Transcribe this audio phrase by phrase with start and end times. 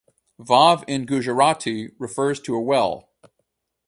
[0.39, 3.11] Vav in Gujarati refers to a well.